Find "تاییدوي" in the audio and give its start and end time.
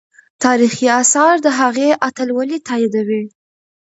2.67-3.23